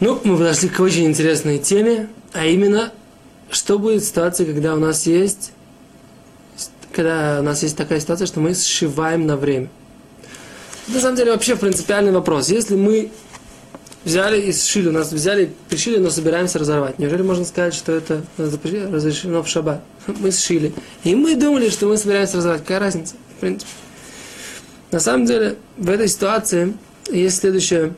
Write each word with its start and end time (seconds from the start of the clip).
Ну, 0.00 0.20
мы 0.22 0.36
подошли 0.36 0.68
к 0.68 0.78
очень 0.78 1.06
интересной 1.06 1.58
теме, 1.58 2.08
а 2.32 2.46
именно, 2.46 2.92
что 3.50 3.80
будет 3.80 4.02
в 4.02 4.06
ситуации, 4.06 4.44
когда 4.44 4.74
у 4.74 4.78
нас 4.78 5.06
есть, 5.06 5.50
когда 6.92 7.38
у 7.40 7.42
нас 7.42 7.64
есть 7.64 7.76
такая 7.76 7.98
ситуация, 7.98 8.26
что 8.26 8.38
мы 8.38 8.54
сшиваем 8.54 9.26
на 9.26 9.36
время. 9.36 9.68
На 10.86 11.00
самом 11.00 11.16
деле 11.16 11.32
вообще 11.32 11.56
принципиальный 11.56 12.12
вопрос. 12.12 12.48
Если 12.48 12.76
мы 12.76 13.10
взяли 14.04 14.40
и 14.40 14.52
сшили, 14.52 14.88
у 14.88 14.92
нас 14.92 15.12
взяли, 15.12 15.52
пришили, 15.68 15.98
но 15.98 16.10
собираемся 16.10 16.60
разорвать. 16.60 17.00
Неужели 17.00 17.22
можно 17.22 17.44
сказать, 17.44 17.74
что 17.74 17.92
это 17.92 18.22
разрешено 18.38 19.42
в 19.42 19.48
шаббат? 19.48 19.82
Мы 20.06 20.30
сшили. 20.30 20.72
И 21.02 21.14
мы 21.14 21.34
думали, 21.34 21.68
что 21.68 21.86
мы 21.86 21.96
собираемся 21.96 22.38
разорвать. 22.38 22.62
Какая 22.62 22.78
разница? 22.78 23.16
В 23.36 23.40
принципе. 23.40 23.70
На 24.92 25.00
самом 25.00 25.26
деле, 25.26 25.56
в 25.76 25.90
этой 25.90 26.08
ситуации 26.08 26.74
есть 27.10 27.40
следующая 27.40 27.94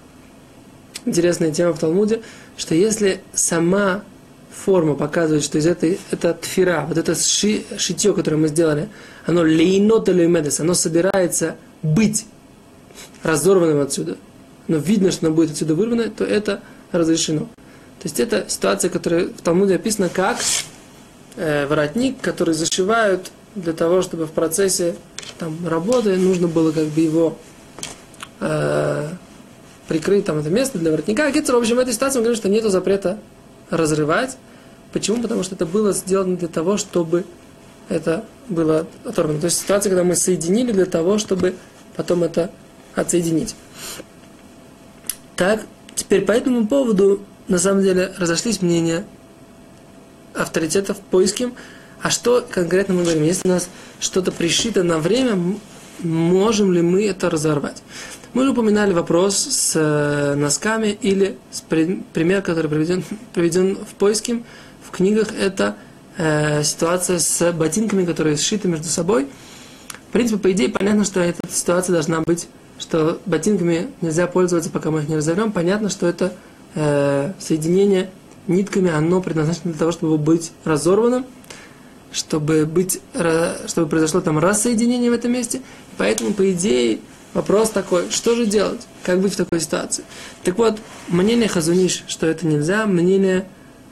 интересная 1.05 1.53
тема 1.53 1.73
в 1.73 1.79
Талмуде, 1.79 2.23
что 2.57 2.75
если 2.75 3.21
сама 3.33 4.03
форма 4.51 4.95
показывает, 4.95 5.43
что 5.43 5.59
из 5.59 5.67
этой, 5.67 5.99
это 6.11 6.35
тфира, 6.35 6.85
вот 6.89 6.99
это 6.99 7.15
ши, 7.15 7.63
шитье, 7.79 8.13
которое 8.13 8.37
мы 8.37 8.49
сделали, 8.49 8.89
оно 9.27 9.43
лейнота 9.43 10.13
леймедес, 10.13 10.61
оно 10.61 10.75
собирается 10.75 11.57
быть 11.83 12.27
разорванным 13.23 13.81
отсюда, 13.81 14.17
но 14.69 14.77
видно, 14.77 15.11
что 15.11 15.27
оно 15.27 15.35
будет 15.35 15.53
отсюда 15.53 15.75
вырвано, 15.75 16.11
то 16.11 16.25
это 16.25 16.61
разрешено. 16.93 17.49
То 18.01 18.05
есть 18.05 18.21
это 18.21 18.47
ситуация, 18.49 18.91
которая 18.91 19.27
в 19.27 19.43
Талмуде 19.43 19.77
описана 19.77 20.09
как 20.09 20.39
э, 21.37 21.67
воротник, 21.67 22.21
который 22.21 22.55
зашивают 22.55 23.31
для 23.55 23.73
того, 23.73 24.03
чтобы 24.03 24.27
в 24.27 24.31
процессе 24.31 24.97
там, 25.39 25.57
работы 25.67 26.17
нужно 26.17 26.49
было 26.49 26.73
как 26.73 26.87
бы 26.87 27.01
его 27.01 27.39
э, 28.41 29.09
прикрыть 29.91 30.25
там 30.25 30.39
это 30.39 30.51
место 30.51 30.79
для 30.79 30.93
воротника. 30.93 31.29
Гетцер, 31.33 31.57
в 31.57 31.59
общем, 31.59 31.75
в 31.75 31.81
этой 31.81 31.93
ситуации 31.93 32.19
мы 32.19 32.23
говорим, 32.23 32.41
что 32.41 32.49
нет 32.49 32.63
запрета 32.63 33.19
разрывать. 33.71 34.37
Почему? 34.93 35.21
Потому 35.21 35.43
что 35.43 35.57
это 35.57 35.67
было 35.67 35.93
сделано 35.93 36.37
для 36.37 36.47
того, 36.47 36.77
чтобы 36.77 37.25
это 37.89 38.25
было 38.49 38.87
оторвано. 39.05 39.41
То 39.41 39.47
есть 39.47 39.59
ситуация, 39.59 39.91
когда 39.91 40.05
мы 40.05 40.15
соединили 40.15 40.71
для 40.71 40.87
того, 40.87 41.19
чтобы 41.19 41.57
потом 41.97 42.23
это 42.23 42.53
отсоединить. 42.95 43.57
Так, 45.35 45.67
теперь 45.97 46.25
по 46.25 46.31
этому 46.31 46.69
поводу, 46.69 47.25
на 47.49 47.59
самом 47.59 47.83
деле, 47.83 48.15
разошлись 48.17 48.63
мнения 48.63 49.05
авторитетов 50.35 50.99
поиским. 50.99 51.55
А 52.01 52.11
что 52.11 52.47
конкретно 52.49 52.95
мы 52.95 53.03
говорим? 53.03 53.25
Если 53.25 53.49
у 53.49 53.51
нас 53.51 53.69
что-то 53.99 54.31
пришито 54.31 54.85
на 54.85 55.01
время, 55.01 55.57
можем 55.99 56.73
ли 56.73 56.81
мы 56.81 57.05
это 57.07 57.29
разорвать? 57.29 57.83
Мы 58.33 58.43
уже 58.43 58.53
упоминали 58.53 58.93
вопрос 58.93 59.37
с 59.37 59.73
э, 59.75 60.35
носками 60.37 60.97
или 61.01 61.37
с 61.51 61.63
пример, 61.63 62.43
который 62.43 62.71
приведен, 62.71 63.03
приведен 63.35 63.77
в 63.77 63.95
поиске 63.95 64.45
в 64.87 64.93
книгах, 64.93 65.33
это 65.37 65.75
э, 66.17 66.63
ситуация 66.63 67.19
с 67.19 67.53
ботинками, 67.53 68.05
которые 68.05 68.37
сшиты 68.37 68.69
между 68.69 68.87
собой. 68.87 69.27
В 70.09 70.13
принципе, 70.13 70.39
по 70.39 70.53
идее, 70.53 70.69
понятно, 70.69 71.05
что 71.05 71.19
эта 71.19 71.41
ситуация 71.51 71.93
должна 71.93 72.21
быть 72.21 72.49
что 72.79 73.21
ботинками 73.27 73.91
нельзя 74.01 74.27
пользоваться, 74.27 74.71
пока 74.71 74.91
мы 74.91 75.01
их 75.01 75.09
не 75.09 75.17
разорвем, 75.17 75.53
понятно, 75.53 75.91
что 75.91 76.07
это 76.07 76.33
э, 76.75 77.33
соединение 77.39 78.11
нитками, 78.47 78.91
оно 78.91 79.21
предназначено 79.21 79.73
для 79.73 79.79
того, 79.79 79.93
чтобы 79.93 80.17
быть 80.17 80.53
разорванным, 80.65 81.27
чтобы, 82.11 82.65
быть, 82.65 83.01
чтобы 83.67 83.89
произошло 83.89 84.21
там 84.21 84.39
рассоединение 84.39 85.11
в 85.11 85.15
этом 85.15 85.33
месте. 85.33 85.61
Поэтому, 85.99 86.33
по 86.33 86.51
идее, 86.51 87.01
вопрос 87.35 87.71
такой, 87.71 88.11
что 88.11 88.35
же 88.35 88.47
делать, 88.47 88.81
как 89.03 89.21
быть 89.21 89.35
в 89.35 89.37
такой 89.37 89.61
ситуации. 89.61 90.05
Так 90.45 90.59
вот, 90.59 90.79
мнение 91.09 91.49
Хазуниш, 91.49 92.05
что 92.07 92.27
это 92.27 92.47
нельзя, 92.47 92.87
мнение 92.87 93.47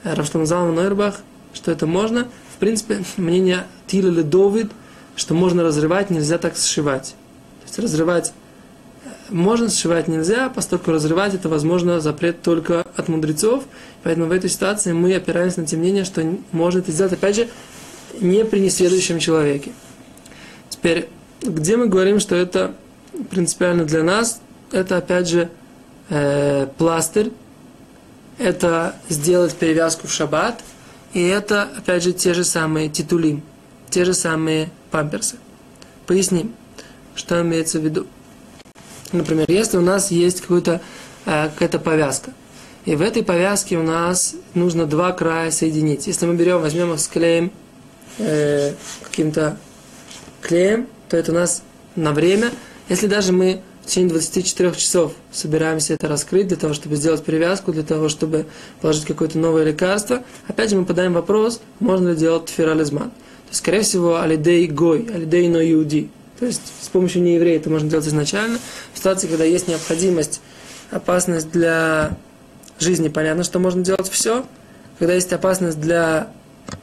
э, 0.05 0.15
Рафштамзалма 0.15 0.73
Нойрбах, 0.73 1.21
что 1.53 1.71
это 1.71 1.87
можно, 1.87 2.29
в 2.55 2.59
принципе, 2.59 3.05
мнение 3.17 3.67
Тила 3.87 4.09
Ледовид, 4.09 4.71
что 5.17 5.35
можно 5.35 5.63
разрывать, 5.63 6.11
нельзя 6.11 6.39
так 6.39 6.57
сшивать. 6.57 7.15
То 7.61 7.67
есть 7.67 7.79
разрывать 7.79 8.33
можно 9.31 9.69
сшивать 9.69 10.09
нельзя, 10.09 10.49
поскольку 10.49 10.91
разрывать 10.91 11.35
это, 11.35 11.49
возможно, 11.49 12.01
запрет 12.01 12.43
только 12.43 12.87
от 12.97 13.09
мудрецов. 13.09 13.65
Поэтому 14.03 14.27
в 14.27 14.33
этой 14.33 14.49
ситуации 14.51 14.93
мы 14.93 15.15
опираемся 15.15 15.61
на 15.61 15.67
тем 15.67 15.81
мнение, 15.81 16.05
что 16.05 16.25
можно 16.53 16.79
это 16.79 16.93
сделать, 16.93 17.13
опять 17.13 17.37
же, 17.37 17.49
не 18.21 18.45
при 18.45 18.61
несведущем 18.61 19.19
человеке. 19.19 19.73
Теперь, 20.71 21.09
где 21.43 21.77
мы 21.77 21.87
говорим, 21.87 22.21
что 22.21 22.35
это 22.35 22.75
принципиально 23.25 23.85
для 23.85 24.03
нас, 24.03 24.41
это, 24.73 24.99
опять 24.99 25.29
же, 25.29 25.51
э, 26.09 26.67
пластырь, 26.79 27.33
это 28.39 28.95
сделать 29.09 29.55
перевязку 29.55 30.07
в 30.07 30.13
шаббат, 30.13 30.63
и 31.13 31.23
это, 31.23 31.69
опять 31.77 32.03
же, 32.03 32.13
те 32.13 32.35
же 32.35 32.45
самые 32.45 32.89
титулим, 32.89 33.43
те 33.91 34.05
же 34.05 34.15
самые 34.15 34.71
памперсы. 34.91 35.37
Поясним, 36.07 36.55
что 37.15 37.41
имеется 37.43 37.81
в 37.81 37.85
виду. 37.85 38.07
Например, 39.13 39.47
если 39.51 39.79
у 39.79 39.83
нас 39.83 40.11
есть 40.11 40.43
э, 40.49 40.79
какая-то 41.25 41.79
повязка, 41.79 42.33
и 42.85 42.97
в 42.97 43.03
этой 43.03 43.23
повязке 43.23 43.77
у 43.77 43.83
нас 43.83 44.35
нужно 44.55 44.87
два 44.87 45.13
края 45.13 45.51
соединить. 45.51 46.07
Если 46.07 46.25
мы 46.25 46.35
берем, 46.35 46.61
возьмем 46.61 46.93
их, 46.95 47.01
склеим 47.01 47.53
э, 48.19 48.73
каким-то 49.03 49.59
клеем, 50.41 50.87
то 51.09 51.17
это 51.17 51.33
у 51.33 51.35
нас 51.35 51.63
на 51.97 52.13
время. 52.13 52.51
Если 52.89 53.07
даже 53.07 53.33
мы 53.33 53.61
в 53.83 53.87
течение 53.87 54.11
24 54.11 54.73
часов 54.73 55.13
собираемся 55.33 55.95
это 55.95 56.09
раскрыть 56.09 56.49
для 56.49 56.57
того, 56.57 56.75
чтобы 56.75 56.97
сделать 56.97 57.25
перевязку, 57.25 57.73
для 57.73 57.83
того, 57.83 58.09
чтобы 58.09 58.47
положить 58.81 59.05
какое-то 59.05 59.39
новое 59.39 59.65
лекарство, 59.65 60.25
опять 60.47 60.71
же 60.71 60.77
мы 60.77 60.85
подаем 60.85 61.15
вопрос, 61.15 61.61
можно 61.81 62.11
ли 62.11 62.17
делать 62.17 62.47
тфирализман. 62.47 63.11
То 63.11 63.51
есть, 63.51 63.61
скорее 63.61 63.81
всего, 63.81 64.21
алидей 64.21 64.67
гой, 64.67 65.09
алидей 65.13 65.49
но 65.49 65.63
иуди. 65.63 66.11
То 66.39 66.47
есть 66.47 66.63
с 66.81 66.89
помощью 66.89 67.23
нееврея 67.23 67.57
это 67.57 67.71
можно 67.71 67.89
делать 67.89 68.07
изначально. 68.07 68.59
В 68.93 68.99
ситуации, 68.99 69.27
когда 69.27 69.45
есть 69.45 69.69
необходимость, 69.69 70.41
опасность 70.91 71.51
для 71.51 72.17
жизни, 72.79 73.09
понятно, 73.09 73.43
что 73.43 73.59
можно 73.59 73.83
делать 73.83 74.09
все. 74.09 74.45
Когда 74.99 75.15
есть 75.15 75.33
опасность 75.33 75.81
для 75.81 76.29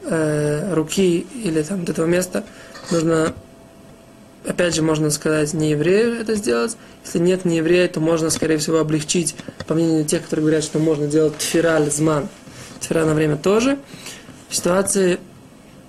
э, 0.02 0.74
руки 0.74 1.26
или 1.42 1.62
там 1.62 1.82
этого 1.82 2.06
места, 2.06 2.44
нужно, 2.90 3.34
опять 4.46 4.74
же, 4.74 4.82
можно 4.82 5.10
сказать, 5.10 5.52
не 5.54 5.70
еврею 5.70 6.20
это 6.20 6.34
сделать. 6.34 6.76
Если 7.04 7.18
нет 7.18 7.44
не 7.44 7.58
еврея, 7.58 7.88
то 7.88 8.00
можно, 8.00 8.30
скорее 8.30 8.58
всего, 8.58 8.78
облегчить, 8.78 9.34
по 9.66 9.74
мнению 9.74 10.04
тех, 10.04 10.22
которые 10.22 10.44
говорят, 10.44 10.64
что 10.64 10.78
можно 10.78 11.06
делать 11.06 11.36
тфираль, 11.38 11.90
зман, 11.90 12.28
тфира 12.80 13.04
на 13.04 13.14
время 13.14 13.36
тоже. 13.36 13.78
В 14.48 14.54
ситуации, 14.54 15.18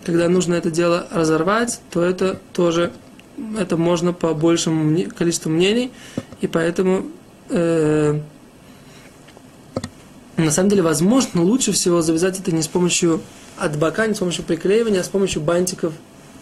когда 0.04 0.28
нужно 0.30 0.56
это 0.56 0.72
дело 0.72 1.08
разорвать, 1.12 1.80
то 1.92 2.02
это 2.04 2.40
тоже 2.54 2.92
это 3.58 3.78
можно 3.78 4.14
по 4.14 4.34
большему 4.34 5.12
количеству 5.12 5.52
мнений, 5.52 5.92
и 6.42 6.48
поэтому 6.48 7.06
э, 7.50 8.20
на 10.38 10.52
самом 10.52 10.70
деле 10.70 10.82
возможно, 10.82 11.30
но 11.36 11.44
лучше 11.44 11.72
всего 11.72 12.02
завязать 12.02 12.40
это 12.40 12.52
не 12.52 12.64
с 12.64 12.68
помощью 12.68 13.22
от 13.58 13.78
бока, 13.78 14.08
не 14.08 14.16
с 14.16 14.20
помощью 14.20 14.44
приклеивания, 14.44 15.02
а 15.02 15.04
с 15.04 15.08
помощью 15.08 15.42
бантиков. 15.42 15.94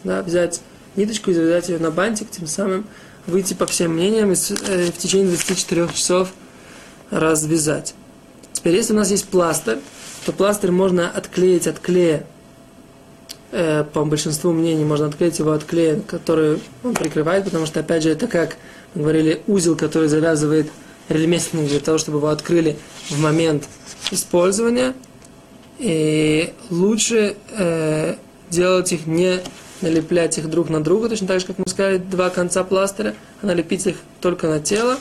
Да, 0.04 0.22
взять 0.22 0.62
ниточку 0.96 1.32
и 1.32 1.34
завязать 1.34 1.70
ее 1.70 1.80
на 1.80 1.92
бантик, 1.92 2.30
тем 2.30 2.48
самым 2.48 2.86
выйти 3.28 3.54
по 3.54 3.66
всем 3.66 3.94
мнениям 3.94 4.32
и 4.32 4.36
э, 4.36 4.92
в 4.92 4.98
течение 4.98 5.28
24 5.28 5.90
часов 5.94 6.30
развязать. 7.12 7.96
Теперь, 8.54 8.76
если 8.76 8.94
у 8.94 8.98
нас 8.98 9.12
есть 9.12 9.28
пластырь, 9.28 9.80
то 10.26 10.32
пластырь 10.32 10.72
можно 10.72 11.10
отклеить 11.10 11.68
от 11.68 11.80
клея 11.80 12.26
Э, 13.58 13.86
по 13.86 14.04
большинству 14.04 14.52
мнений 14.52 14.84
можно 14.84 15.06
отклеить 15.06 15.40
его 15.40 15.52
от 15.54 15.64
клея, 15.64 16.02
который 16.02 16.60
он 16.84 16.94
прикрывает, 16.94 17.46
потому 17.46 17.66
что, 17.66 17.80
опять 17.80 18.04
же, 18.04 18.10
это 18.10 18.28
как 18.28 18.58
мы 18.94 19.04
говорили, 19.04 19.44
узел, 19.48 19.78
который 19.78 20.10
завязывает 20.10 20.70
ремесленник 21.08 21.70
для 21.70 21.80
того, 21.80 21.98
чтобы 21.98 22.18
его 22.18 22.28
открыли 22.28 22.76
в 23.10 23.18
момент 23.22 23.64
использования. 24.12 24.94
И 25.80 26.54
лучше 26.70 27.38
э, 27.58 28.16
делать 28.50 28.92
их 28.92 29.06
не 29.06 29.40
налеплять 29.82 30.38
их 30.38 30.50
друг 30.50 30.70
на 30.70 30.84
друга, 30.84 31.10
точно 31.10 31.28
так 31.28 31.40
же, 31.40 31.48
как 31.48 31.60
мы 31.60 31.66
сказали, 31.68 31.98
два 31.98 32.30
конца 32.30 32.64
пластыря, 32.64 33.16
а 33.42 33.46
налепить 33.46 33.86
их 33.88 33.98
только 34.22 34.48
на 34.48 34.60
тело, 34.60 34.98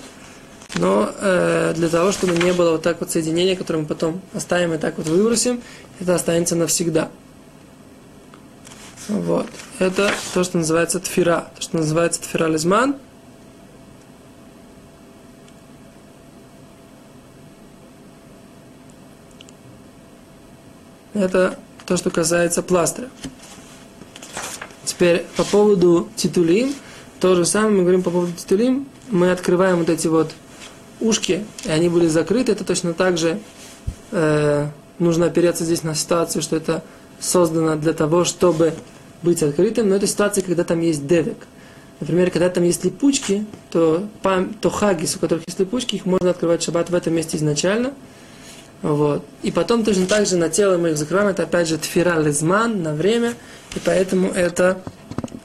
но 0.77 1.11
э, 1.21 1.73
для 1.77 1.89
того, 1.89 2.13
чтобы 2.13 2.37
не 2.37 2.53
было 2.53 2.73
вот 2.73 2.83
так 2.83 3.01
вот 3.01 3.11
соединения, 3.11 3.57
которое 3.57 3.81
мы 3.81 3.87
потом 3.87 4.21
оставим 4.33 4.75
и 4.75 4.79
так 4.79 4.97
вот 4.99 5.07
выбросим, 5.07 5.63
это 6.01 6.15
останется 6.15 6.57
навсегда. 6.57 7.11
Вот. 9.09 9.47
Это 9.79 10.13
то, 10.33 10.45
что 10.45 10.59
называется 10.59 10.99
тфира, 10.99 11.49
то, 11.55 11.63
что 11.63 11.77
называется 11.77 12.21
тфирализман. 12.23 12.97
Это 21.13 21.59
то, 21.87 21.97
что 21.97 22.11
касается 22.11 22.63
пластыря. 22.63 23.09
Теперь 24.95 25.25
по 25.37 25.43
поводу 25.43 26.09
титулим, 26.15 26.73
то 27.19 27.35
же 27.35 27.45
самое 27.45 27.75
мы 27.75 27.81
говорим 27.83 28.03
по 28.03 28.11
поводу 28.11 28.33
титулим. 28.33 28.87
Мы 29.11 29.33
открываем 29.33 29.79
вот 29.79 29.89
эти 29.89 30.07
вот 30.07 30.31
ушки, 31.01 31.45
и 31.65 31.69
они 31.69 31.89
были 31.89 32.07
закрыты. 32.07 32.53
Это 32.53 32.65
точно 32.65 32.95
так 32.95 33.19
же 33.19 33.41
э, 34.13 34.69
нужно 35.01 35.27
опереться 35.27 35.65
здесь 35.65 35.83
на 35.83 35.97
ситуацию, 35.97 36.43
что 36.43 36.55
это 36.55 36.85
создано 37.19 37.77
для 37.77 37.93
того, 37.93 38.25
чтобы 38.25 38.75
быть 39.23 39.43
открытым, 39.43 39.89
но 39.89 39.97
это 39.97 40.07
ситуация, 40.07 40.45
когда 40.45 40.63
там 40.63 40.81
есть 40.81 41.07
девик. 41.07 41.39
Например, 41.99 42.31
когда 42.31 42.49
там 42.49 42.63
есть 42.63 42.85
липучки, 42.85 43.47
то, 43.71 44.07
пам, 44.23 44.55
то 44.55 44.71
хагис, 44.71 45.17
у 45.17 45.19
которых 45.19 45.45
есть 45.47 45.59
липучки, 45.59 45.97
их 45.97 46.07
можно 46.07 46.31
открывать 46.31 46.63
шаббат 46.63 46.91
в 46.91 46.95
этом 46.95 47.15
месте 47.15 47.37
изначально. 47.37 47.95
Вот. 48.85 49.25
И 49.43 49.51
потом 49.51 49.83
точно 49.83 50.07
так 50.07 50.27
же 50.27 50.37
на 50.37 50.51
тело 50.51 50.77
мы 50.77 50.91
их 50.91 50.99
закрываем. 50.99 51.31
Это 51.31 51.45
опять 51.45 51.69
же 51.69 51.79
тфира 51.79 52.21
лизман 52.21 52.83
на 52.83 52.93
время. 52.93 53.33
И 53.75 53.81
поэтому 53.83 54.29
это, 54.31 54.83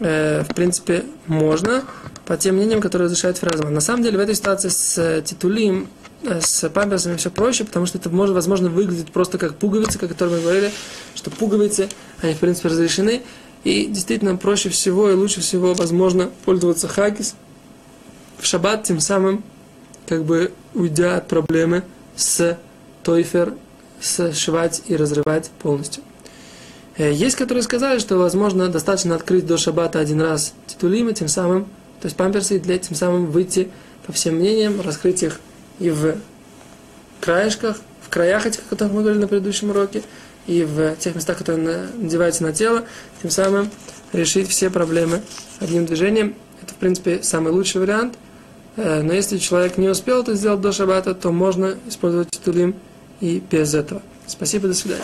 э, 0.01 0.43
в 0.43 0.53
принципе, 0.53 1.05
можно 1.25 1.85
по 2.25 2.35
тем 2.35 2.55
мнениям, 2.55 2.81
которые 2.81 3.05
разрешают 3.05 3.37
фразман. 3.37 3.73
На 3.73 3.79
самом 3.79 4.03
деле 4.03 4.17
в 4.17 4.19
этой 4.19 4.35
ситуации 4.35 4.67
с 4.67 4.97
э, 4.97 5.21
титулим, 5.21 5.87
э, 6.23 6.41
с 6.41 6.67
памперсами 6.67 7.15
все 7.15 7.31
проще, 7.31 7.63
потому 7.63 7.85
что 7.85 7.97
это 7.97 8.09
может, 8.09 8.35
возможно, 8.35 8.69
выглядит 8.69 9.09
просто 9.13 9.37
как 9.37 9.55
пуговицы, 9.55 9.95
о 9.95 10.07
которых 10.09 10.33
мы 10.33 10.41
говорили, 10.41 10.73
что 11.15 11.31
пуговицы, 11.31 11.87
они, 12.21 12.33
в 12.33 12.39
принципе, 12.39 12.67
разрешены. 12.67 13.21
И 13.63 13.85
действительно 13.85 14.35
проще 14.35 14.67
всего 14.67 15.09
и 15.09 15.13
лучше 15.13 15.39
всего 15.39 15.73
возможно 15.73 16.29
пользоваться 16.43 16.89
хагис 16.89 17.35
в 18.37 18.45
шаббат, 18.45 18.83
тем 18.83 18.99
самым 18.99 19.45
как 20.07 20.25
бы 20.25 20.51
уйдя 20.73 21.15
от 21.15 21.29
проблемы 21.29 21.83
с 22.17 22.57
тойфер, 23.09 23.55
сшивать 23.99 24.83
и 24.85 24.95
разрывать 24.95 25.49
полностью. 25.63 26.03
Э, 26.95 27.11
есть, 27.11 27.35
которые 27.35 27.63
сказали, 27.63 27.97
что 27.97 28.17
возможно 28.17 28.67
достаточно 28.67 29.15
открыть 29.15 29.47
до 29.47 29.57
шаббата 29.57 29.97
один 29.97 30.21
раз 30.21 30.53
титулимы, 30.67 31.13
тем 31.13 31.27
самым, 31.27 31.65
то 32.01 32.05
есть 32.05 32.15
памперсы, 32.15 32.59
для 32.59 32.77
тем 32.77 32.95
самым 32.95 33.25
выйти 33.25 33.69
по 34.05 34.13
всем 34.13 34.35
мнениям, 34.35 34.79
раскрыть 34.81 35.23
их 35.23 35.39
и 35.79 35.89
в 35.89 36.17
краешках, 37.19 37.77
в 38.05 38.09
краях 38.09 38.45
этих, 38.45 38.59
о 38.59 38.69
которых 38.69 38.93
мы 38.93 39.01
говорили 39.01 39.21
на 39.21 39.27
предыдущем 39.27 39.71
уроке, 39.71 40.03
и 40.45 40.63
в 40.63 40.95
тех 40.97 41.15
местах, 41.15 41.39
которые 41.39 41.87
надеваются 41.95 42.43
на 42.43 42.53
тело, 42.53 42.85
тем 43.23 43.31
самым 43.31 43.71
решить 44.13 44.47
все 44.47 44.69
проблемы 44.69 45.21
одним 45.59 45.87
движением. 45.87 46.35
Это, 46.61 46.75
в 46.75 46.77
принципе, 46.77 47.23
самый 47.23 47.51
лучший 47.53 47.81
вариант. 47.81 48.19
Э, 48.75 49.01
но 49.01 49.13
если 49.13 49.39
человек 49.39 49.79
не 49.79 49.89
успел 49.89 50.21
это 50.21 50.35
сделать 50.35 50.61
до 50.61 50.71
шаббата, 50.71 51.15
то 51.15 51.31
можно 51.31 51.75
использовать 51.87 52.29
титулим 52.29 52.75
и 53.21 53.41
без 53.49 53.73
этого. 53.73 54.01
Спасибо, 54.27 54.67
до 54.67 54.73
свидания. 54.73 55.03